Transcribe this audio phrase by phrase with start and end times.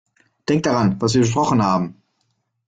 [0.49, 2.01] Denk daran, was wir besprochen haben!